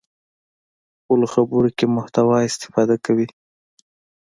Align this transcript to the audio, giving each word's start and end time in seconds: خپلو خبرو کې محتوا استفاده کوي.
خپلو 0.99 1.25
خبرو 1.33 1.69
کې 1.77 1.85
محتوا 1.95 2.37
استفاده 2.49 2.95
کوي. 3.05 3.27